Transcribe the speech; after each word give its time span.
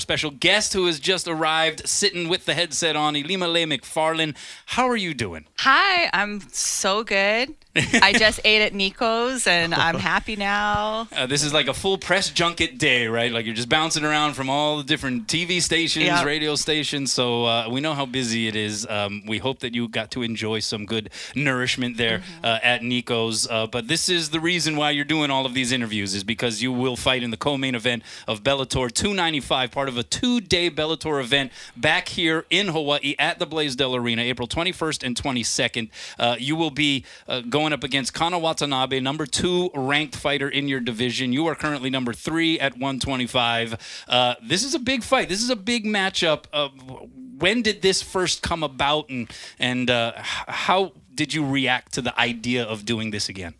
our 0.00 0.02
special 0.02 0.30
guest 0.30 0.72
who 0.72 0.86
has 0.86 0.98
just 0.98 1.28
arrived, 1.28 1.86
sitting 1.86 2.30
with 2.30 2.46
the 2.46 2.54
headset 2.54 2.96
on, 2.96 3.12
Ilima-Lei 3.12 3.66
Macfarlane. 3.66 4.34
How 4.64 4.88
are 4.88 4.96
you 4.96 5.12
doing? 5.12 5.44
Hi, 5.58 6.08
I'm 6.14 6.40
so 6.52 7.04
good. 7.04 7.54
I 8.02 8.12
just 8.12 8.40
ate 8.44 8.62
at 8.62 8.74
Nico's 8.74 9.46
and 9.46 9.72
I'm 9.74 9.94
happy 10.12 10.34
now. 10.36 11.08
Uh, 11.16 11.26
this 11.26 11.44
is 11.44 11.52
like 11.54 11.68
a 11.68 11.74
full 11.74 11.98
press 11.98 12.28
junket 12.30 12.78
day, 12.78 13.06
right? 13.06 13.30
Like 13.30 13.46
you're 13.46 13.54
just 13.54 13.68
bouncing 13.68 14.04
around 14.04 14.34
from 14.34 14.50
all 14.50 14.78
the 14.78 14.82
different 14.84 15.28
TV 15.28 15.62
stations, 15.62 16.04
Yep. 16.06 16.24
radio 16.26 16.56
stations. 16.56 17.12
So 17.12 17.44
uh, 17.44 17.68
we 17.70 17.80
know 17.80 17.94
how 17.94 18.06
busy 18.06 18.48
it 18.48 18.56
is. 18.56 18.86
Um, 18.88 19.22
we 19.26 19.38
hope 19.38 19.60
that 19.60 19.74
you 19.74 19.86
got 19.88 20.10
to 20.12 20.22
enjoy 20.22 20.58
some 20.60 20.84
good 20.84 21.10
nourishment 21.34 21.96
there 21.96 22.10
Mm-hmm. 22.20 22.44
uh, 22.44 22.58
at 22.62 22.82
Nico's. 22.82 23.48
Uh, 23.48 23.66
but 23.68 23.86
this 23.86 24.08
is 24.08 24.30
the 24.30 24.40
reason 24.40 24.74
why 24.76 24.90
you're 24.90 25.04
doing 25.04 25.30
all 25.30 25.46
of 25.46 25.54
these 25.54 25.70
interviews 25.70 26.14
is 26.14 26.24
because 26.24 26.60
you 26.60 26.72
will 26.72 26.96
fight 26.96 27.22
in 27.22 27.30
the 27.30 27.36
co-main 27.36 27.74
event 27.76 28.02
of 28.26 28.42
Bellator 28.42 28.90
295, 28.92 29.70
part 29.70 29.88
of 29.88 29.96
a 29.96 30.02
two-day 30.02 30.70
Bellator 30.70 31.20
event 31.20 31.52
back 31.76 32.08
here 32.08 32.44
in 32.50 32.68
Hawaii 32.68 33.14
at 33.18 33.38
the 33.38 33.46
Blaisdell 33.46 33.94
Arena, 33.94 34.22
April 34.22 34.48
21st 34.48 35.04
and 35.04 35.14
22nd. 35.16 35.88
Uh, 36.18 36.36
you 36.38 36.56
will 36.56 36.70
be 36.70 37.04
uh, 37.28 37.40
going 37.60 37.74
up 37.74 37.84
against 37.84 38.14
Kana 38.14 38.38
Watanabe, 38.38 39.00
number 39.00 39.26
two 39.26 39.70
ranked 39.74 40.16
fighter 40.16 40.48
in 40.48 40.66
your 40.66 40.80
division. 40.80 41.30
You 41.30 41.46
are 41.46 41.54
currently 41.54 41.90
number 41.90 42.14
three 42.14 42.58
at 42.58 42.72
125. 42.72 44.04
Uh, 44.08 44.34
this 44.42 44.64
is 44.64 44.74
a 44.74 44.78
big 44.78 45.02
fight. 45.02 45.28
This 45.28 45.42
is 45.42 45.50
a 45.50 45.56
big 45.56 45.84
matchup. 45.84 46.44
Uh, 46.54 46.70
when 47.38 47.60
did 47.60 47.82
this 47.82 48.00
first 48.00 48.42
come 48.42 48.62
about, 48.62 49.10
and 49.10 49.30
and 49.58 49.90
uh, 49.90 50.12
how 50.16 50.92
did 51.14 51.34
you 51.34 51.46
react 51.46 51.92
to 51.92 52.00
the 52.00 52.18
idea 52.18 52.64
of 52.64 52.86
doing 52.86 53.10
this 53.10 53.28
again? 53.28 53.52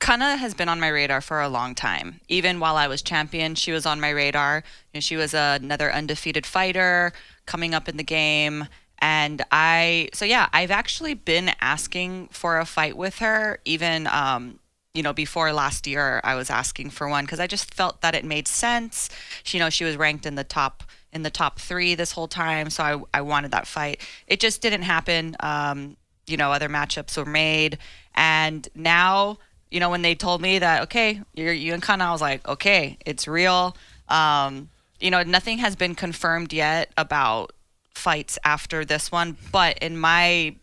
Kana 0.00 0.36
has 0.36 0.52
been 0.52 0.68
on 0.68 0.80
my 0.80 0.88
radar 0.88 1.20
for 1.20 1.40
a 1.40 1.48
long 1.48 1.76
time. 1.76 2.20
Even 2.28 2.58
while 2.58 2.76
I 2.76 2.88
was 2.88 3.02
champion, 3.02 3.54
she 3.54 3.70
was 3.70 3.86
on 3.86 4.00
my 4.00 4.10
radar. 4.10 4.64
And 4.94 5.02
she 5.02 5.16
was 5.16 5.32
another 5.32 5.92
undefeated 5.92 6.44
fighter 6.44 7.12
coming 7.46 7.72
up 7.72 7.88
in 7.88 7.96
the 7.96 8.04
game. 8.04 8.66
And 9.00 9.42
I, 9.52 10.08
so 10.12 10.24
yeah, 10.24 10.48
I've 10.52 10.70
actually 10.70 11.14
been 11.14 11.52
asking 11.60 12.28
for 12.28 12.58
a 12.58 12.64
fight 12.64 12.96
with 12.96 13.18
her. 13.18 13.60
Even, 13.64 14.06
um, 14.08 14.58
you 14.94 15.02
know, 15.02 15.12
before 15.12 15.52
last 15.52 15.86
year, 15.86 16.20
I 16.24 16.34
was 16.34 16.50
asking 16.50 16.90
for 16.90 17.08
one 17.08 17.24
because 17.24 17.40
I 17.40 17.46
just 17.46 17.74
felt 17.74 18.00
that 18.00 18.14
it 18.14 18.24
made 18.24 18.48
sense. 18.48 19.08
She, 19.44 19.58
you 19.58 19.64
know, 19.64 19.70
she 19.70 19.84
was 19.84 19.96
ranked 19.96 20.26
in 20.26 20.34
the 20.34 20.44
top 20.44 20.82
in 21.12 21.22
the 21.22 21.30
top 21.30 21.58
three 21.58 21.94
this 21.94 22.12
whole 22.12 22.28
time, 22.28 22.68
so 22.68 22.84
I, 22.84 23.18
I 23.18 23.20
wanted 23.22 23.52
that 23.52 23.66
fight. 23.66 24.06
It 24.26 24.40
just 24.40 24.60
didn't 24.60 24.82
happen. 24.82 25.36
Um, 25.40 25.96
you 26.26 26.36
know, 26.36 26.52
other 26.52 26.68
matchups 26.68 27.16
were 27.16 27.24
made, 27.24 27.78
and 28.14 28.68
now 28.74 29.38
you 29.70 29.80
know, 29.80 29.90
when 29.90 30.02
they 30.02 30.14
told 30.14 30.40
me 30.40 30.58
that, 30.58 30.84
okay, 30.84 31.20
you're 31.34 31.52
you 31.52 31.74
and 31.74 31.82
Kana, 31.82 32.04
I 32.04 32.10
was 32.12 32.20
like, 32.20 32.46
okay, 32.48 32.96
it's 33.04 33.28
real. 33.28 33.76
Um, 34.08 34.70
you 35.00 35.10
know, 35.10 35.22
nothing 35.22 35.58
has 35.58 35.76
been 35.76 35.94
confirmed 35.94 36.52
yet 36.52 36.90
about 36.96 37.52
fights 37.98 38.38
after 38.44 38.84
this 38.84 39.12
one, 39.12 39.36
but 39.52 39.78
in 39.78 39.98
my 39.98 40.54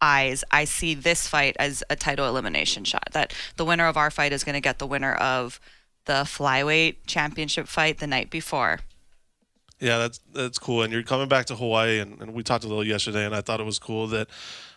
eyes, 0.00 0.44
I 0.50 0.64
see 0.64 0.94
this 0.94 1.26
fight 1.26 1.56
as 1.58 1.82
a 1.90 1.96
title 1.96 2.26
elimination 2.28 2.84
shot. 2.84 3.08
That 3.12 3.34
the 3.56 3.64
winner 3.64 3.86
of 3.86 3.96
our 3.96 4.10
fight 4.10 4.32
is 4.32 4.44
going 4.44 4.54
to 4.54 4.60
get 4.60 4.78
the 4.78 4.86
winner 4.86 5.14
of 5.14 5.60
the 6.04 6.24
flyweight 6.24 6.96
championship 7.06 7.66
fight 7.68 7.98
the 7.98 8.06
night 8.06 8.30
before. 8.30 8.80
Yeah, 9.80 9.98
that's 9.98 10.20
that's 10.32 10.58
cool. 10.58 10.82
And 10.82 10.92
you're 10.92 11.02
coming 11.02 11.28
back 11.28 11.46
to 11.46 11.56
Hawaii, 11.56 12.00
and, 12.00 12.20
and 12.20 12.34
we 12.34 12.42
talked 12.42 12.64
a 12.64 12.68
little 12.68 12.86
yesterday, 12.86 13.24
and 13.24 13.34
I 13.34 13.40
thought 13.40 13.60
it 13.60 13.66
was 13.66 13.78
cool 13.78 14.08
that 14.08 14.28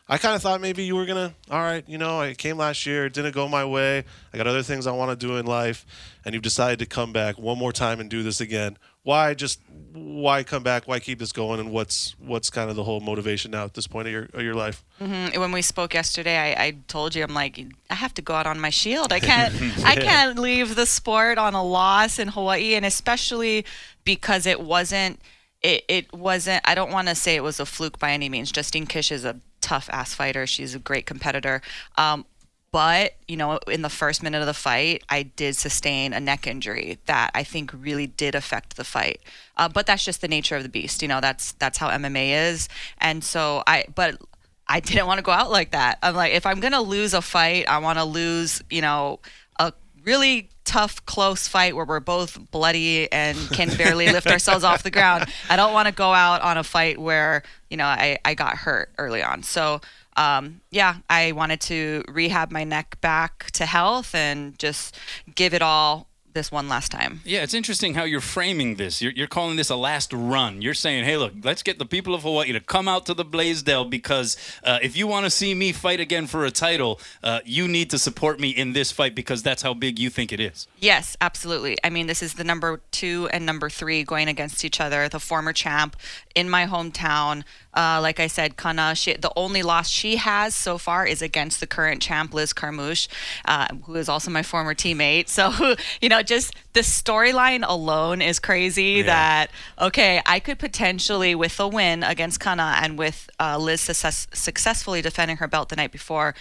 I 0.07 0.17
kind 0.17 0.35
of 0.35 0.41
thought 0.41 0.61
maybe 0.61 0.83
you 0.83 0.95
were 0.95 1.05
gonna. 1.05 1.33
All 1.49 1.61
right, 1.61 1.83
you 1.87 1.97
know, 1.97 2.21
I 2.21 2.33
came 2.33 2.57
last 2.57 2.85
year, 2.85 3.05
it 3.05 3.13
didn't 3.13 3.33
go 3.33 3.47
my 3.47 3.65
way. 3.65 4.03
I 4.33 4.37
got 4.37 4.45
other 4.45 4.61
things 4.61 4.85
I 4.85 4.91
want 4.91 5.17
to 5.17 5.25
do 5.25 5.37
in 5.37 5.45
life, 5.45 5.85
and 6.23 6.33
you've 6.33 6.43
decided 6.43 6.79
to 6.79 6.85
come 6.85 7.13
back 7.13 7.39
one 7.39 7.57
more 7.57 7.71
time 7.71 7.99
and 7.99 8.09
do 8.09 8.21
this 8.21 8.41
again. 8.41 8.77
Why 9.03 9.33
just 9.33 9.59
why 9.93 10.43
come 10.43 10.61
back? 10.63 10.87
Why 10.87 10.99
keep 10.99 11.17
this 11.19 11.31
going? 11.31 11.59
And 11.59 11.71
what's 11.71 12.15
what's 12.19 12.49
kind 12.49 12.69
of 12.69 12.75
the 12.75 12.83
whole 12.83 12.99
motivation 12.99 13.51
now 13.51 13.65
at 13.65 13.73
this 13.73 13.87
point 13.87 14.07
of 14.07 14.13
your 14.13 14.23
of 14.33 14.41
your 14.41 14.53
life? 14.53 14.83
Mm, 14.99 15.35
When 15.37 15.51
we 15.51 15.61
spoke 15.63 15.93
yesterday, 15.93 16.37
I, 16.37 16.63
I 16.65 16.75
told 16.87 17.15
you 17.15 17.23
I'm 17.23 17.33
like 17.33 17.59
I 17.89 17.95
have 17.95 18.13
to 18.15 18.21
go 18.21 18.35
out 18.35 18.45
on 18.45 18.59
my 18.59 18.69
shield. 18.69 19.11
I 19.11 19.19
can't 19.19 19.53
I 19.83 19.95
can't 20.09 20.37
leave 20.37 20.75
the 20.75 20.85
sport 20.85 21.37
on 21.39 21.55
a 21.55 21.63
loss 21.63 22.19
in 22.19 22.27
Hawaii, 22.29 22.75
and 22.75 22.85
especially 22.85 23.65
because 24.05 24.45
it 24.45 24.61
wasn't 24.61 25.19
it, 25.63 25.83
it 25.87 26.13
wasn't. 26.13 26.61
I 26.67 26.75
don't 26.75 26.91
want 26.91 27.07
to 27.07 27.15
say 27.15 27.35
it 27.35 27.43
was 27.43 27.59
a 27.59 27.65
fluke 27.65 27.99
by 27.99 28.11
any 28.11 28.29
means. 28.29 28.51
Justine 28.51 28.85
Kish 28.87 29.11
is 29.11 29.25
a 29.25 29.39
tough 29.61 29.89
ass 29.91 30.13
fighter. 30.13 30.45
She's 30.47 30.73
a 30.75 30.79
great 30.79 31.05
competitor. 31.05 31.61
Um, 31.97 32.25
but 32.71 33.15
you 33.27 33.37
know, 33.37 33.57
in 33.67 33.81
the 33.81 33.89
first 33.89 34.23
minute 34.23 34.39
of 34.39 34.47
the 34.47 34.53
fight, 34.53 35.03
I 35.09 35.23
did 35.23 35.57
sustain 35.57 36.13
a 36.13 36.19
neck 36.19 36.47
injury 36.47 36.99
that 37.05 37.31
I 37.35 37.43
think 37.43 37.71
really 37.73 38.07
did 38.07 38.33
affect 38.33 38.77
the 38.77 38.83
fight. 38.83 39.21
Uh, 39.57 39.67
but 39.67 39.85
that's 39.85 40.05
just 40.05 40.21
the 40.21 40.27
nature 40.27 40.55
of 40.55 40.63
the 40.63 40.69
beast. 40.69 41.01
You 41.01 41.07
know, 41.07 41.21
that's 41.21 41.51
that's 41.53 41.77
how 41.77 41.89
MMA 41.89 42.49
is. 42.49 42.69
And 42.99 43.23
so 43.23 43.63
I, 43.67 43.85
but 43.93 44.21
I 44.67 44.79
didn't 44.79 45.05
want 45.05 45.17
to 45.17 45.23
go 45.23 45.31
out 45.31 45.51
like 45.51 45.71
that. 45.71 45.99
I'm 46.01 46.15
like, 46.15 46.33
if 46.33 46.45
I'm 46.45 46.59
gonna 46.59 46.81
lose 46.81 47.13
a 47.13 47.21
fight, 47.21 47.67
I 47.67 47.79
want 47.79 47.99
to 47.99 48.05
lose, 48.05 48.63
you 48.69 48.81
know, 48.81 49.19
a 49.59 49.73
really 50.05 50.49
tough, 50.63 51.05
close 51.05 51.49
fight 51.49 51.75
where 51.75 51.83
we're 51.83 51.99
both 51.99 52.39
bloody 52.51 53.11
and 53.11 53.37
can 53.51 53.75
barely 53.75 54.09
lift 54.11 54.27
ourselves 54.31 54.63
off 54.63 54.83
the 54.83 54.91
ground. 54.91 55.25
I 55.49 55.57
don't 55.57 55.73
want 55.73 55.87
to 55.87 55.93
go 55.93 56.13
out 56.13 56.41
on 56.41 56.57
a 56.57 56.63
fight 56.63 56.97
where, 56.97 57.43
you 57.69 57.75
know, 57.75 57.85
I, 57.85 58.19
I 58.23 58.33
got 58.33 58.55
hurt 58.55 58.91
early 58.97 59.21
on. 59.21 59.43
So, 59.43 59.81
um, 60.17 60.61
yeah, 60.69 60.97
I 61.09 61.31
wanted 61.31 61.61
to 61.61 62.03
rehab 62.07 62.51
my 62.51 62.63
neck 62.63 62.99
back 63.01 63.51
to 63.51 63.65
health 63.65 64.13
and 64.13 64.57
just 64.59 64.97
give 65.35 65.53
it 65.53 65.61
all 65.61 66.07
this 66.33 66.51
one 66.51 66.67
last 66.67 66.91
time. 66.91 67.21
Yeah, 67.23 67.43
it's 67.43 67.53
interesting 67.53 67.93
how 67.93 68.03
you're 68.03 68.21
framing 68.21 68.75
this. 68.75 69.01
You're, 69.01 69.11
you're 69.11 69.27
calling 69.27 69.57
this 69.57 69.69
a 69.69 69.75
last 69.75 70.13
run. 70.13 70.61
You're 70.61 70.73
saying, 70.73 71.05
hey, 71.05 71.17
look, 71.17 71.33
let's 71.43 71.63
get 71.63 71.79
the 71.79 71.85
people 71.85 72.13
of 72.13 72.23
Hawaii 72.23 72.51
to 72.51 72.59
come 72.59 72.87
out 72.87 73.05
to 73.07 73.13
the 73.13 73.25
Blaisdell 73.25 73.85
because 73.85 74.37
uh, 74.63 74.79
if 74.81 74.95
you 74.95 75.07
want 75.07 75.25
to 75.25 75.29
see 75.29 75.53
me 75.53 75.71
fight 75.71 75.99
again 75.99 76.27
for 76.27 76.45
a 76.45 76.51
title, 76.51 76.99
uh, 77.23 77.39
you 77.45 77.67
need 77.67 77.89
to 77.89 77.99
support 77.99 78.39
me 78.39 78.49
in 78.49 78.73
this 78.73 78.91
fight 78.91 79.15
because 79.15 79.43
that's 79.43 79.61
how 79.61 79.73
big 79.73 79.99
you 79.99 80.09
think 80.09 80.31
it 80.31 80.39
is. 80.39 80.67
Yes, 80.79 81.17
absolutely. 81.21 81.77
I 81.83 81.89
mean, 81.89 82.07
this 82.07 82.23
is 82.23 82.33
the 82.35 82.43
number 82.43 82.81
two 82.91 83.29
and 83.31 83.45
number 83.45 83.69
three 83.69 84.03
going 84.03 84.27
against 84.27 84.63
each 84.65 84.79
other. 84.79 85.09
The 85.09 85.19
former 85.19 85.53
champ 85.53 85.95
in 86.35 86.49
my 86.49 86.65
hometown. 86.65 87.43
Uh, 87.73 87.99
like 88.01 88.19
I 88.19 88.27
said, 88.27 88.57
Kana, 88.57 88.95
she, 88.95 89.13
the 89.13 89.31
only 89.35 89.63
loss 89.63 89.89
she 89.89 90.17
has 90.17 90.53
so 90.53 90.77
far 90.77 91.05
is 91.05 91.21
against 91.21 91.59
the 91.59 91.67
current 91.67 92.01
champ, 92.01 92.33
Liz 92.33 92.53
Carmouche, 92.53 93.07
uh, 93.45 93.67
who 93.83 93.95
is 93.95 94.09
also 94.09 94.29
my 94.29 94.43
former 94.43 94.73
teammate. 94.73 95.29
So, 95.41 95.75
you 96.01 96.09
know, 96.09 96.20
just 96.23 96.53
the 96.73 96.81
storyline 96.81 97.63
alone 97.67 98.21
is 98.21 98.39
crazy 98.39 99.01
that, 99.03 99.51
okay, 99.79 100.21
I 100.25 100.39
could 100.39 100.59
potentially, 100.59 101.35
with 101.35 101.59
a 101.59 101.67
win 101.67 102.03
against 102.03 102.39
Kana 102.39 102.77
and 102.81 102.97
with 102.97 103.29
uh, 103.39 103.57
Liz 103.57 103.81
success- 103.81 104.27
successfully 104.33 105.01
defending 105.01 105.37
her 105.37 105.47
belt 105.47 105.69
the 105.69 105.75
night 105.75 105.91
before, 105.91 106.35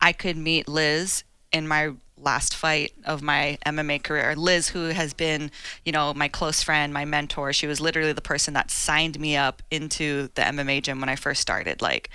I 0.00 0.12
could 0.12 0.36
meet 0.36 0.68
Liz 0.68 1.24
in 1.52 1.66
my 1.66 1.92
last 2.16 2.54
fight 2.54 2.92
of 3.04 3.22
my 3.22 3.58
MMA 3.64 4.02
career. 4.02 4.34
Liz, 4.36 4.68
who 4.68 4.86
has 4.86 5.14
been, 5.14 5.50
you 5.84 5.92
know, 5.92 6.12
my 6.14 6.28
close 6.28 6.62
friend, 6.62 6.92
my 6.92 7.04
mentor, 7.04 7.52
she 7.52 7.66
was 7.66 7.80
literally 7.80 8.12
the 8.12 8.20
person 8.20 8.54
that 8.54 8.70
signed 8.70 9.18
me 9.20 9.36
up 9.36 9.62
into 9.70 10.28
the 10.34 10.42
MMA 10.42 10.82
gym 10.82 11.00
when 11.00 11.08
I 11.08 11.16
first 11.16 11.40
started. 11.40 11.80
Like, 11.80 12.10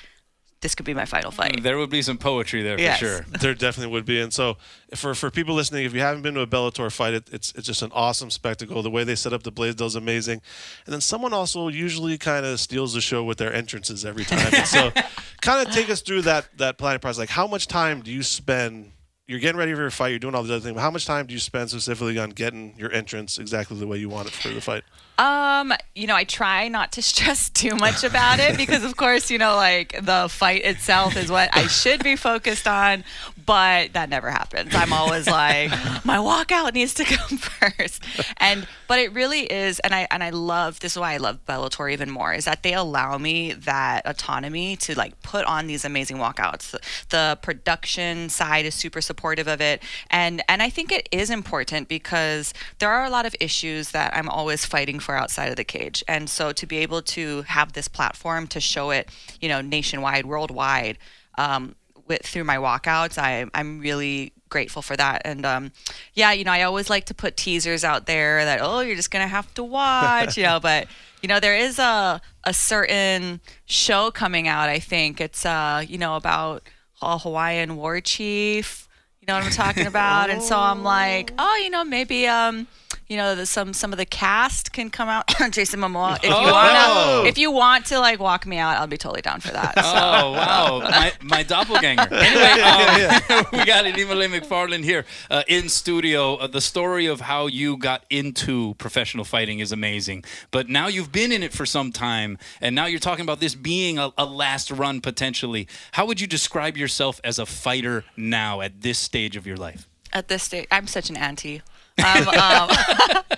this 0.64 0.76
could 0.76 0.86
be 0.86 0.94
my 0.94 1.04
final 1.04 1.30
fight. 1.30 1.62
There 1.62 1.78
would 1.78 1.90
be 1.90 2.02
some 2.02 2.18
poetry 2.18 2.64
there 2.64 2.78
for 2.78 2.98
sure. 2.98 3.26
There 3.42 3.54
definitely 3.54 3.92
would 3.92 4.06
be, 4.06 4.22
and 4.22 4.34
so 4.34 4.58
for 4.96 5.14
for 5.14 5.30
people 5.30 5.54
listening, 5.54 5.86
if 5.86 5.94
you 5.94 6.00
haven't 6.00 6.22
been 6.22 6.34
to 6.36 6.42
a 6.42 6.48
Bellator 6.48 6.90
fight, 6.92 7.14
it, 7.14 7.30
it's 7.32 7.52
it's 7.56 7.68
just 7.68 7.82
an 7.82 7.92
awesome 7.94 8.32
spectacle. 8.32 8.82
The 8.82 8.90
way 8.90 9.04
they 9.04 9.16
set 9.16 9.34
up 9.34 9.44
the 9.44 9.52
Blaisdell 9.52 9.88
is 9.88 9.96
amazing, 9.96 10.42
and 10.86 10.94
then 10.94 11.02
someone 11.02 11.34
also 11.34 11.68
usually 11.68 12.18
kind 12.18 12.46
of 12.46 12.62
steals 12.62 12.94
the 12.94 13.02
show 13.02 13.24
with 13.24 13.38
their 13.38 13.54
entrances 13.54 14.06
every 14.06 14.24
time. 14.24 14.54
And 14.54 14.66
so, 14.66 14.92
kind 15.42 15.68
of 15.68 15.74
take 15.74 15.90
us 15.90 16.02
through 16.02 16.22
that 16.24 16.58
that 16.58 16.78
planning 16.78 17.02
process. 17.02 17.20
Like, 17.20 17.30
how 17.30 17.46
much 17.46 17.68
time 17.68 18.02
do 18.02 18.12
you 18.12 18.24
spend? 18.24 18.93
You're 19.26 19.40
getting 19.40 19.58
ready 19.58 19.74
for 19.74 19.80
your 19.80 19.90
fight. 19.90 20.10
You're 20.10 20.20
doing 20.20 20.36
all 20.36 20.44
these 20.44 20.52
other 20.52 20.60
things. 20.60 20.78
How 20.78 20.92
much 20.92 21.06
time 21.06 21.28
do 21.28 21.34
you 21.34 21.40
spend 21.40 21.70
specifically 21.70 22.20
on 22.20 22.32
getting 22.32 22.74
your 22.78 22.92
entrance 22.92 23.38
exactly 23.38 23.80
the 23.80 23.88
way 23.88 23.98
you 23.98 24.10
want 24.10 24.28
it 24.28 24.34
for 24.34 24.50
the 24.50 24.60
fight? 24.60 24.84
Um, 25.18 25.72
you 25.96 26.08
know, 26.08 26.16
I 26.16 26.24
try 26.24 26.68
not 26.68 26.92
to 26.94 27.02
stress 27.04 27.50
too 27.50 27.76
much 27.76 28.04
about 28.04 28.40
it 28.40 28.58
because, 28.58 28.84
of 28.84 28.98
course, 28.98 29.30
you 29.30 29.38
know, 29.38 29.56
like 29.56 29.96
the 30.02 30.28
fight 30.30 30.66
itself 30.66 31.16
is 31.16 31.32
what 31.32 31.56
I 31.56 31.68
should 31.68 32.04
be 32.04 32.16
focused 32.16 32.68
on, 32.68 33.04
but 33.46 33.94
that 33.94 34.10
never 34.10 34.30
happens. 34.30 34.74
I'm 34.74 34.92
always 34.92 35.28
like, 35.28 35.70
my 36.04 36.18
walkout 36.18 36.74
needs 36.74 36.94
to 36.96 37.06
come 37.06 37.38
first, 37.38 38.04
and 38.38 38.68
but 38.88 39.00
it 39.00 39.14
really 39.14 39.42
is, 39.42 39.80
and 39.80 39.94
I 39.94 40.08
and 40.10 40.24
I 40.24 40.32
love 40.32 40.80
this 40.80 40.94
is 40.94 41.00
why 41.00 41.14
I 41.14 41.18
love 41.18 41.46
Bellator 41.46 41.92
even 41.92 42.10
more 42.10 42.34
is 42.34 42.46
that 42.46 42.64
they 42.64 42.74
allow 42.74 43.18
me 43.18 43.54
that 43.54 44.02
autonomy 44.06 44.76
to 44.78 44.98
like 44.98 45.22
put 45.22 45.46
on 45.46 45.68
these 45.68 45.86
amazing 45.86 46.18
walkouts. 46.18 46.76
The 47.10 47.38
production 47.42 48.30
side 48.30 48.66
is 48.66 48.74
super 48.74 49.02
supportive 49.14 49.48
of 49.48 49.62
it, 49.62 49.78
and 50.10 50.36
and 50.50 50.62
I 50.62 50.70
think 50.70 50.92
it 50.92 51.08
is 51.12 51.30
important 51.30 51.88
because 51.88 52.54
there 52.80 52.92
are 52.92 53.06
a 53.06 53.10
lot 53.10 53.26
of 53.26 53.36
issues 53.40 53.92
that 53.92 54.16
I'm 54.18 54.30
always 54.30 54.66
fighting 54.66 55.00
for 55.00 55.16
outside 55.16 55.50
of 55.50 55.56
the 55.56 55.64
cage. 55.64 56.04
And 56.08 56.30
so 56.30 56.52
to 56.52 56.66
be 56.66 56.78
able 56.86 57.02
to 57.18 57.44
have 57.44 57.74
this 57.74 57.88
platform 57.88 58.48
to 58.48 58.60
show 58.60 58.90
it, 58.90 59.10
you 59.42 59.50
know, 59.50 59.62
nationwide, 59.62 60.26
worldwide, 60.26 60.98
um, 61.38 61.76
with 62.08 62.26
through 62.26 62.44
my 62.44 62.58
walkouts. 62.58 63.18
I 63.18 63.46
I'm 63.54 63.80
really 63.80 64.34
grateful 64.50 64.82
for 64.82 64.96
that. 64.96 65.22
And 65.26 65.46
um, 65.46 65.72
yeah, 66.14 66.32
you 66.32 66.44
know, 66.44 66.52
I 66.52 66.64
always 66.64 66.90
like 66.90 67.06
to 67.06 67.14
put 67.14 67.38
teasers 67.38 67.84
out 67.84 68.06
there 68.06 68.46
that 68.46 68.60
oh, 68.62 68.82
you're 68.82 68.96
just 68.96 69.12
gonna 69.12 69.28
have 69.28 69.54
to 69.56 69.64
watch, 69.64 70.38
you 70.38 70.44
know. 70.44 70.60
But 70.60 70.88
you 71.22 71.28
know, 71.28 71.40
there 71.40 71.56
is 71.56 71.80
a 71.80 72.22
a 72.44 72.54
certain 72.54 73.42
show 73.66 74.12
coming 74.12 74.48
out. 74.48 74.70
I 74.70 74.80
think 74.80 75.22
it's 75.22 75.46
uh, 75.46 75.84
you 75.88 75.98
know, 75.98 76.16
about 76.16 76.64
a 77.02 77.18
Hawaiian 77.18 77.76
war 77.76 78.02
chief. 78.02 78.88
You 79.24 79.28
know 79.28 79.36
what 79.36 79.46
I'm 79.46 79.52
talking 79.52 79.88
about? 79.88 80.30
and 80.30 80.44
so 80.44 80.60
I'm 80.60 80.84
like, 80.84 81.32
oh, 81.40 81.62
you 81.64 81.70
know, 81.70 81.86
maybe 81.86 82.28
um, 82.28 82.68
you 83.08 83.18
know, 83.18 83.36
the, 83.36 83.46
some 83.46 83.74
some 83.74 83.92
of 83.92 83.98
the 83.98 84.06
cast 84.06 84.72
can 84.74 84.90
come 84.90 85.10
out. 85.10 85.28
Jason 85.52 85.80
Momoa, 85.80 86.18
if 86.18 86.24
you 86.24 86.30
Oh. 86.34 86.52
wanna, 86.52 87.28
if 87.30 87.38
you 87.38 87.52
want 87.52 87.86
to 87.88 88.00
like 88.00 88.20
walk 88.20 88.46
me 88.46 88.58
out, 88.58 88.78
I'll 88.78 88.88
be 88.88 88.98
totally 88.98 89.22
down 89.22 89.40
for 89.42 89.52
that. 89.52 89.76
So. 89.76 89.82
Oh 89.86 90.32
wow, 90.32 90.80
my, 90.80 91.12
my 91.22 91.44
doppelganger. 91.44 92.08
Anyway, 92.12 92.62
um, 92.62 93.46
we 93.54 93.66
got 93.66 93.86
Ilima-Lei 93.86 94.28
Macfarlane 94.28 94.84
here 94.84 95.06
uh, 95.30 95.44
in 95.48 95.70
studio. 95.70 96.36
Uh, 96.36 96.48
the 96.48 96.62
story 96.62 97.06
of 97.06 97.22
how 97.22 97.48
you 97.48 97.78
got 97.78 98.06
into 98.10 98.74
professional 98.76 99.26
fighting 99.26 99.60
is 99.60 99.72
amazing, 99.72 100.24
but 100.52 100.70
now 100.70 100.88
you've 100.88 101.12
been 101.12 101.32
in 101.32 101.44
it 101.44 101.54
for 101.54 101.66
some 101.66 101.92
time, 101.92 102.38
and 102.62 102.76
now 102.76 102.86
you're 102.86 103.00
talking 103.00 103.24
about 103.24 103.40
this 103.40 103.56
being 103.56 103.98
a, 104.00 104.12
a 104.18 104.26
last 104.26 104.72
run 104.72 105.02
potentially. 105.02 105.68
How 105.94 106.06
would 106.06 106.22
you 106.22 106.28
describe 106.28 106.78
yourself 106.78 107.20
as 107.24 107.38
a 107.40 107.46
fighter 107.46 108.06
now 108.16 108.62
at 108.62 108.82
this 108.82 108.98
stage 109.00 109.36
of 109.36 109.46
your 109.46 109.58
life? 109.58 109.88
at 110.16 110.28
this 110.28 110.44
stage, 110.44 110.68
I'm 110.70 110.86
such 110.86 111.10
an 111.10 111.18
auntie. 111.18 111.64
I'm, 112.00 112.28
um, 112.28 112.76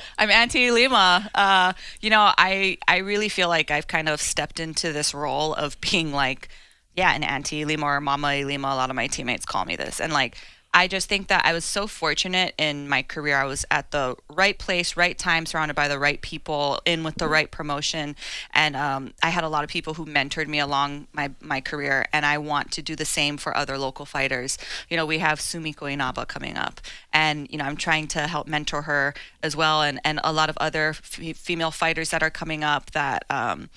I'm 0.18 0.30
Auntie 0.32 0.72
Lima. 0.72 1.30
Uh, 1.36 1.74
you 2.02 2.10
know, 2.10 2.32
I 2.38 2.78
I 2.88 2.98
really 2.98 3.30
feel 3.30 3.50
like 3.50 3.72
I've 3.72 3.88
kind 3.88 4.10
of 4.10 4.22
stepped 4.22 4.60
into 4.60 4.92
this 4.94 5.14
role 5.14 5.54
of 5.54 5.80
being 5.82 6.12
like, 6.12 6.50
yeah, 6.96 7.14
an 7.14 7.24
Auntie 7.24 7.66
Lima 7.66 7.86
or 7.86 8.02
Mama 8.02 8.36
Lima. 8.44 8.68
A 8.68 8.76
lot 8.76 8.90
of 8.90 8.96
my 8.96 9.08
teammates 9.08 9.46
call 9.46 9.66
me 9.66 9.76
this, 9.76 10.00
and 10.00 10.14
like. 10.14 10.38
I 10.76 10.90
just 10.90 11.08
think 11.08 11.30
that 11.30 11.46
I 11.46 11.54
was 11.54 11.64
so 11.64 11.88
fortunate 11.88 12.54
in 12.58 12.90
my 12.90 13.02
career. 13.02 13.38
I 13.38 13.46
was 13.46 13.66
at 13.72 13.92
the 13.92 14.18
right 14.30 14.60
place, 14.60 14.98
right 14.98 15.18
time, 15.18 15.46
surrounded 15.46 15.74
by 15.74 15.88
the 15.88 15.98
right 15.98 16.20
people, 16.20 16.82
in 16.84 17.02
with 17.06 17.16
the 17.16 17.30
right 17.30 17.50
promotion, 17.50 18.18
and 18.54 18.76
um, 18.76 19.14
I 19.24 19.30
had 19.30 19.46
a 19.46 19.48
lot 19.48 19.64
of 19.64 19.70
people 19.70 19.94
who 19.94 20.06
mentored 20.06 20.50
me 20.50 20.60
along 20.60 21.08
my 21.14 21.32
my 21.40 21.62
career. 21.62 22.06
And 22.12 22.26
I 22.26 22.38
want 22.40 22.72
to 22.74 22.82
do 22.82 22.94
the 22.94 23.06
same 23.06 23.38
for 23.38 23.56
other 23.56 23.78
local 23.78 24.06
fighters. 24.06 24.58
You 24.90 24.98
know, 24.98 25.06
we 25.06 25.20
have 25.20 25.40
Sumiko 25.40 25.90
Inaba 25.90 26.26
coming 26.26 26.58
up, 26.58 26.82
and 27.14 27.50
you 27.50 27.58
know, 27.58 27.64
I'm 27.64 27.78
trying 27.78 28.08
to 28.10 28.28
help 28.28 28.46
mentor 28.46 28.82
her 28.82 29.14
as 29.42 29.56
well, 29.56 29.82
and 29.82 30.02
and 30.04 30.20
a 30.26 30.34
lot 30.34 30.50
of 30.50 30.58
other 30.58 30.90
f- 30.90 31.38
female 31.38 31.72
fighters 31.72 32.10
that 32.10 32.22
are 32.22 32.30
coming 32.30 32.66
up 32.66 32.92
that. 32.92 33.24
Um, 33.30 33.70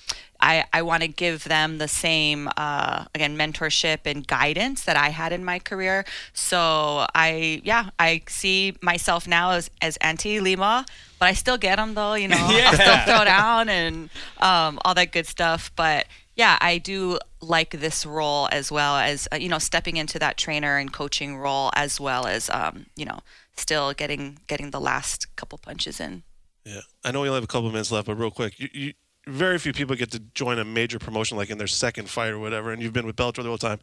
I, 0.49 0.65
I 0.73 0.81
want 0.81 1.03
to 1.03 1.07
give 1.07 1.43
them 1.43 1.77
the 1.77 1.87
same 1.87 2.49
uh, 2.57 3.05
again 3.13 3.37
mentorship 3.37 3.99
and 4.05 4.25
guidance 4.25 4.83
that 4.85 4.97
I 4.97 5.09
had 5.09 5.31
in 5.31 5.45
my 5.45 5.59
career. 5.59 6.05
So 6.33 7.05
I 7.13 7.61
yeah 7.63 7.89
I 7.99 8.23
see 8.27 8.75
myself 8.81 9.27
now 9.27 9.51
as 9.51 9.69
as 9.79 9.97
Auntie 9.97 10.39
Lima, 10.39 10.85
but 11.19 11.27
I 11.27 11.33
still 11.33 11.57
get 11.57 11.75
them 11.75 11.93
though. 11.93 12.15
You 12.15 12.29
know, 12.29 12.37
Yeah. 12.49 12.71
I'll 12.71 12.73
still 12.73 13.15
throw 13.15 13.25
down 13.25 13.69
and 13.69 14.09
um, 14.39 14.79
all 14.83 14.95
that 14.95 15.11
good 15.11 15.27
stuff. 15.27 15.71
But 15.75 16.07
yeah, 16.35 16.57
I 16.61 16.79
do 16.79 17.19
like 17.41 17.71
this 17.71 18.05
role 18.05 18.49
as 18.51 18.71
well 18.71 18.97
as 18.97 19.27
uh, 19.31 19.35
you 19.35 19.49
know 19.49 19.59
stepping 19.59 19.97
into 19.97 20.17
that 20.17 20.37
trainer 20.37 20.77
and 20.77 20.91
coaching 20.91 21.37
role 21.37 21.69
as 21.75 21.99
well 21.99 22.25
as 22.25 22.49
um, 22.49 22.87
you 22.95 23.05
know 23.05 23.19
still 23.55 23.93
getting 23.93 24.39
getting 24.47 24.71
the 24.71 24.81
last 24.81 25.35
couple 25.35 25.59
punches 25.59 25.99
in. 25.99 26.23
Yeah, 26.65 26.81
I 27.03 27.11
know 27.11 27.21
we 27.21 27.27
only 27.29 27.37
have 27.37 27.43
a 27.43 27.47
couple 27.47 27.69
minutes 27.69 27.91
left, 27.91 28.07
but 28.07 28.15
real 28.15 28.31
quick, 28.31 28.59
you, 28.59 28.69
you 28.73 28.93
very 29.29 29.57
few 29.57 29.73
people 29.73 29.95
get 29.95 30.11
to 30.11 30.19
join 30.33 30.59
a 30.59 30.65
major 30.65 30.99
promotion 30.99 31.37
like 31.37 31.49
in 31.49 31.57
their 31.57 31.67
second 31.67 32.09
fight 32.09 32.29
or 32.29 32.39
whatever, 32.39 32.71
and 32.71 32.81
you've 32.81 32.93
been 32.93 33.05
with 33.05 33.15
Bellator 33.15 33.37
the 33.37 33.43
whole 33.43 33.57
time. 33.57 33.79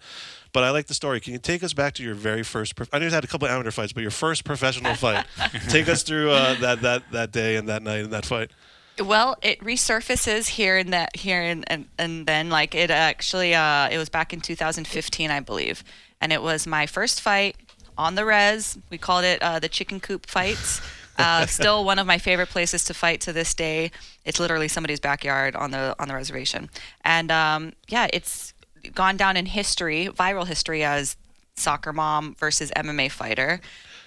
But 0.52 0.64
I 0.64 0.70
like 0.70 0.86
the 0.86 0.94
story. 0.94 1.20
Can 1.20 1.32
you 1.32 1.38
take 1.38 1.62
us 1.62 1.72
back 1.72 1.94
to 1.94 2.02
your 2.02 2.14
very 2.14 2.42
first? 2.42 2.76
Prof- 2.76 2.88
I 2.92 2.98
know 2.98 3.06
you 3.06 3.10
had 3.10 3.24
a 3.24 3.26
couple 3.26 3.46
of 3.46 3.52
amateur 3.52 3.70
fights, 3.70 3.92
but 3.92 4.02
your 4.02 4.10
first 4.10 4.44
professional 4.44 4.94
fight. 4.94 5.26
take 5.68 5.88
us 5.88 6.02
through 6.02 6.30
uh, 6.30 6.54
that 6.60 6.82
that 6.82 7.10
that 7.12 7.32
day 7.32 7.56
and 7.56 7.68
that 7.68 7.82
night 7.82 8.00
and 8.00 8.12
that 8.12 8.26
fight. 8.26 8.50
Well, 8.98 9.36
it 9.42 9.60
resurfaces 9.60 10.48
here 10.48 10.78
and 10.78 10.92
that 10.92 11.16
here 11.16 11.42
and, 11.42 11.64
and 11.70 11.86
and 11.98 12.26
then 12.26 12.48
like 12.48 12.74
it 12.74 12.90
actually 12.90 13.54
uh 13.54 13.90
it 13.90 13.98
was 13.98 14.08
back 14.08 14.32
in 14.32 14.40
2015 14.40 15.30
I 15.30 15.40
believe, 15.40 15.84
and 16.20 16.32
it 16.32 16.42
was 16.42 16.66
my 16.66 16.86
first 16.86 17.20
fight 17.20 17.56
on 17.98 18.14
the 18.14 18.24
res. 18.24 18.78
We 18.90 18.98
called 18.98 19.24
it 19.24 19.42
uh, 19.42 19.58
the 19.58 19.68
chicken 19.68 20.00
coop 20.00 20.26
fights. 20.26 20.80
Uh, 21.18 21.46
still 21.46 21.84
one 21.84 21.98
of 21.98 22.06
my 22.06 22.18
favorite 22.18 22.48
places 22.48 22.84
to 22.84 22.94
fight 22.94 23.20
to 23.22 23.32
this 23.32 23.54
day. 23.54 23.90
It's 24.24 24.38
literally 24.40 24.68
somebody's 24.68 25.00
backyard 25.00 25.56
on 25.56 25.70
the 25.70 25.94
on 25.98 26.08
the 26.08 26.14
reservation, 26.14 26.68
and 27.04 27.30
um, 27.30 27.72
yeah, 27.88 28.08
it's 28.12 28.52
gone 28.94 29.16
down 29.16 29.36
in 29.36 29.46
history, 29.46 30.08
viral 30.08 30.46
history 30.46 30.84
as 30.84 31.16
soccer 31.56 31.92
mom 31.92 32.34
versus 32.38 32.70
MMA 32.76 33.10
fighter, 33.10 33.60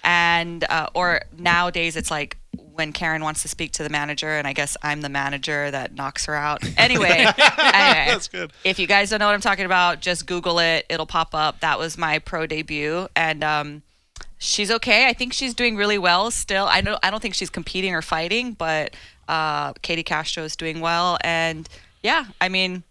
and 0.04 0.64
uh, 0.70 0.88
or 0.94 1.22
nowadays 1.36 1.96
it's 1.96 2.10
like 2.10 2.36
when 2.72 2.92
Karen 2.92 3.22
wants 3.22 3.42
to 3.42 3.48
speak 3.48 3.72
to 3.72 3.82
the 3.82 3.88
manager, 3.90 4.28
and 4.30 4.46
I 4.46 4.52
guess 4.52 4.76
I'm 4.82 5.00
the 5.02 5.08
manager 5.08 5.70
that 5.70 5.94
knocks 5.94 6.26
her 6.26 6.34
out. 6.34 6.62
Anyway, 6.76 7.08
anyway, 7.08 7.34
That's 7.38 8.28
good. 8.28 8.52
if 8.64 8.78
you 8.78 8.86
guys 8.86 9.10
don't 9.10 9.18
know 9.20 9.26
what 9.26 9.34
I'm 9.34 9.40
talking 9.40 9.66
about, 9.66 10.00
just 10.00 10.26
Google 10.26 10.58
it. 10.60 10.86
It'll 10.88 11.06
pop 11.06 11.34
up. 11.34 11.60
That 11.60 11.78
was 11.78 11.98
my 11.98 12.18
pro 12.20 12.46
debut, 12.46 13.08
and 13.14 13.44
um, 13.44 13.82
she's 14.40 14.70
okay. 14.72 15.06
I 15.06 15.12
think 15.12 15.32
she's 15.32 15.54
doing 15.54 15.76
really 15.76 15.98
well 15.98 16.32
still. 16.32 16.66
I 16.68 16.80
know 16.80 16.98
I 17.04 17.10
don't 17.12 17.20
think 17.20 17.34
she's 17.34 17.50
competing 17.50 17.94
or 17.94 18.02
fighting, 18.02 18.54
but 18.54 18.96
uh, 19.28 19.74
Katie 19.74 20.02
Castro 20.02 20.42
is 20.42 20.56
doing 20.56 20.80
well, 20.80 21.16
and 21.22 21.68
yeah, 22.02 22.24
I 22.40 22.48
mean. 22.48 22.82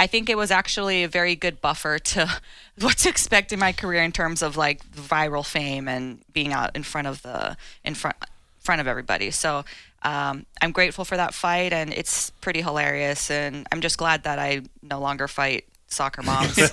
I 0.00 0.06
think 0.06 0.30
it 0.30 0.36
was 0.36 0.52
actually 0.52 1.02
a 1.02 1.08
very 1.08 1.34
good 1.34 1.60
buffer 1.60 1.98
to 1.98 2.40
what 2.80 2.98
to 2.98 3.08
expect 3.08 3.52
in 3.52 3.58
my 3.58 3.72
career 3.72 4.04
in 4.04 4.12
terms 4.12 4.42
of 4.42 4.56
like 4.56 4.88
viral 4.92 5.44
fame 5.44 5.88
and 5.88 6.20
being 6.32 6.52
out 6.52 6.76
in 6.76 6.84
front 6.84 7.08
of 7.08 7.20
the 7.22 7.56
in 7.82 7.96
front 7.96 8.14
front 8.60 8.80
of 8.80 8.86
everybody. 8.86 9.32
So 9.32 9.64
um, 10.02 10.46
I'm 10.62 10.72
grateful 10.72 11.04
for 11.04 11.16
that 11.16 11.34
fight, 11.34 11.72
and 11.72 11.92
it's 11.92 12.30
pretty 12.42 12.62
hilarious. 12.62 13.30
And 13.30 13.66
I'm 13.72 13.80
just 13.80 13.98
glad 13.98 14.22
that 14.22 14.38
I 14.38 14.62
no 14.82 15.00
longer 15.00 15.26
fight 15.26 15.64
soccer 15.88 16.22
moms. 16.22 16.54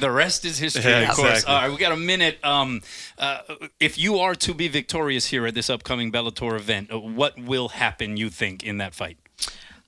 The 0.00 0.10
rest 0.10 0.44
is 0.44 0.58
history, 0.58 0.82
Yeah, 0.90 1.10
of 1.10 1.16
course. 1.16 1.28
exactly. 1.40 1.54
All 1.54 1.60
right, 1.62 1.70
we 1.70 1.76
got 1.76 1.92
a 1.92 1.96
minute. 1.96 2.38
Um, 2.44 2.82
uh, 3.18 3.40
if 3.80 3.98
you 3.98 4.18
are 4.18 4.34
to 4.36 4.54
be 4.54 4.68
victorious 4.68 5.26
here 5.26 5.46
at 5.46 5.54
this 5.54 5.68
upcoming 5.70 6.12
Bellator 6.12 6.56
event, 6.56 6.92
uh, 6.92 6.98
what 6.98 7.38
will 7.38 7.68
happen? 7.70 8.16
You 8.16 8.30
think 8.30 8.62
in 8.62 8.78
that 8.78 8.94
fight? 8.94 9.18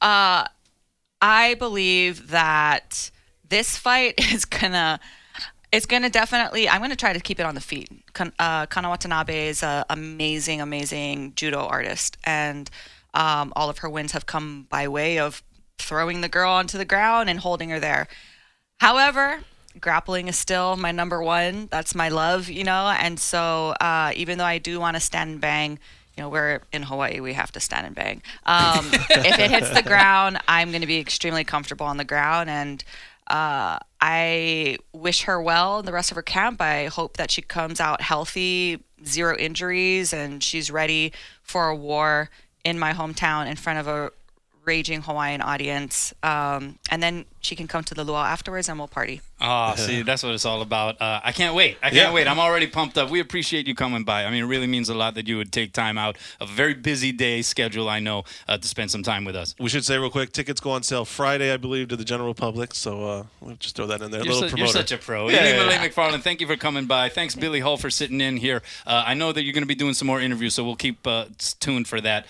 I 0.03 1.55
believe 1.59 2.29
that 2.31 3.11
this 3.49 3.77
fight 3.77 4.15
is 4.33 4.45
gonna 4.45 5.01
it's 5.73 5.87
gonna 5.87 6.11
definitely 6.11 6.69
I'm 6.69 6.81
gonna 6.81 6.97
try 6.97 7.13
to 7.13 7.21
keep 7.21 7.39
it 7.39 7.45
on 7.47 7.55
the 7.55 7.61
feet. 7.61 7.89
Kan- 8.15 8.33
uh, 8.39 8.67
Kana 8.67 8.89
Watanabe 8.89 9.49
is 9.49 9.63
an 9.63 9.85
amazing, 9.91 10.61
amazing 10.61 11.35
judo 11.37 11.61
artist, 11.67 12.17
and 12.25 12.71
um, 13.15 13.53
all 13.57 13.69
of 13.69 13.79
her 13.79 13.89
wins 13.91 14.13
have 14.13 14.27
come 14.27 14.67
by 14.71 14.89
way 14.89 15.19
of 15.19 15.43
throwing 15.81 16.21
the 16.21 16.29
girl 16.29 16.53
onto 16.53 16.79
the 16.79 16.85
ground 16.85 17.29
and 17.29 17.41
holding 17.41 17.71
her 17.71 17.81
there. 17.81 18.09
However, 18.79 19.41
grappling 19.79 20.29
is 20.29 20.37
still 20.37 20.77
my 20.77 20.93
number 20.93 21.23
one. 21.23 21.69
That's 21.71 21.95
my 21.95 22.09
love, 22.09 22.49
you 22.49 22.65
know. 22.65 22.95
And 22.99 23.19
so, 23.21 23.75
uh, 23.81 24.13
even 24.17 24.39
though 24.39 24.45
I 24.45 24.59
do 24.59 24.81
want 24.81 24.97
to 24.97 25.01
stand 25.01 25.31
and 25.31 25.41
bang, 25.41 25.79
you 26.17 26.23
know, 26.23 26.29
we're 26.29 26.63
in 26.73 26.83
Hawaii, 26.85 27.21
we 27.21 27.35
have 27.35 27.53
to 27.53 27.61
stand 27.61 27.87
and 27.87 27.95
bang. 27.95 28.23
Um, 28.45 28.87
if 28.93 29.39
it 29.39 29.51
hits 29.51 29.71
the 29.71 29.83
ground, 29.83 30.39
I'm 30.49 30.71
going 30.71 30.81
to 30.81 30.87
be 30.87 30.99
extremely 30.99 31.45
comfortable 31.45 31.87
on 31.87 31.97
the 31.99 32.05
ground. 32.05 32.51
And 32.51 32.83
uh, 33.29 33.79
I 34.01 34.79
wish 34.93 35.23
her 35.23 35.41
well 35.41 35.81
in 35.81 35.87
the 35.87 35.93
rest 35.93 36.11
of 36.11 36.17
her 36.17 36.23
camp. 36.23 36.61
I 36.61 36.87
hope 36.87 37.17
that 37.17 37.31
she 37.31 37.43
comes 37.43 37.81
out 37.81 38.01
healthy, 38.01 38.83
zero 39.07 39.37
injuries, 39.37 40.13
and 40.13 40.43
she's 40.43 40.71
ready 40.71 41.13
for 41.43 41.69
a 41.69 41.77
war 41.77 42.29
in 42.65 42.79
my 42.79 42.93
hometown 42.93 43.47
in 43.47 43.57
front 43.57 43.79
of 43.79 43.89
a 43.89 44.11
raging 44.65 45.03
Hawaiian 45.03 45.41
audience. 45.41 46.13
Um, 46.23 46.79
and 46.91 47.03
then 47.03 47.25
she 47.41 47.57
can 47.57 47.67
come 47.67 47.83
to 47.85 47.95
the 47.95 48.05
luau 48.05 48.23
afterwards 48.23 48.69
and 48.69 48.79
we'll 48.79 48.89
party. 48.89 49.23
Oh, 49.41 49.75
see, 49.77 50.03
that's 50.03 50.23
what 50.23 50.35
it's 50.35 50.45
all 50.45 50.61
about. 50.61 51.01
Uh, 51.01 51.21
I 51.25 51.33
can't 51.33 51.55
wait. 51.55 51.79
I 51.83 51.89
can't 51.89 51.95
Yeah. 51.97 52.13
wait. 52.13 52.29
I'm 52.29 52.39
already 52.39 52.67
pumped 52.67 52.99
up. 52.99 53.09
We 53.09 53.21
appreciate 53.21 53.67
you 53.67 53.75
coming 53.75 54.05
by. 54.05 54.25
I 54.27 54.31
mean, 54.31 54.43
it 54.45 54.47
really 54.47 54.67
means 54.67 54.91
a 54.91 54.95
lot 54.95 55.15
that 55.15 55.27
you 55.27 55.39
would 55.39 55.51
take 55.51 55.73
time 55.73 55.97
out 55.97 56.19
of 56.41 56.51
a 56.51 56.53
very 56.53 56.75
busy 56.75 57.11
day 57.13 57.41
schedule. 57.41 57.89
I 57.89 58.01
know 58.01 58.25
uh, 58.47 58.59
to 58.59 58.69
spend 58.69 58.91
some 58.91 59.03
time 59.03 59.25
with 59.25 59.35
us. 59.35 59.55
We 59.59 59.71
should 59.71 59.85
say 59.87 59.97
real 59.97 60.11
quick, 60.11 60.33
tickets 60.33 60.61
go 60.61 60.73
on 60.73 60.83
sale 60.83 61.07
Friday, 61.07 61.53
I 61.53 61.57
believe, 61.57 61.89
to 61.89 61.97
the 61.97 62.05
general 62.05 62.35
public. 62.35 62.75
So 62.75 63.05
uh, 63.07 63.23
we'll 63.41 63.57
just 63.57 63.77
throw 63.77 63.87
that 63.87 64.03
in 64.03 64.11
there. 64.11 64.23
You're, 64.23 64.35
little 64.35 64.51
su- 64.51 64.57
you're 64.57 64.67
such 64.67 64.93
a 64.93 64.99
pro. 64.99 65.29
Yeah, 65.31 65.37
Yeah, 65.37 65.45
yeah, 65.65 65.71
yeah. 65.71 65.81
Macfarlane, 65.81 66.21
thank 66.21 66.43
you 66.43 66.47
for 66.47 66.57
coming 66.57 66.85
by. 66.85 67.09
Thanks, 67.09 67.35
Billy 67.35 67.61
Hull, 67.61 67.79
for 67.79 67.89
sitting 67.89 68.21
in 68.21 68.37
here. 68.37 68.61
Uh, 68.87 69.05
I 69.07 69.15
know 69.15 69.33
that 69.33 69.43
you're 69.43 69.55
going 69.55 69.63
to 69.63 69.69
be 69.69 69.75
doing 69.75 69.95
some 69.95 70.07
more 70.07 70.21
interviews, 70.21 70.53
so 70.55 70.65
we'll 70.65 70.77
keep 70.77 71.07
uh, 71.07 71.25
tuned 71.61 71.89
for 71.89 72.01
that. 72.03 72.27